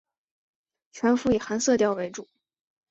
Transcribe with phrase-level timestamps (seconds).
[0.91, 2.27] 全幅以寒色调为主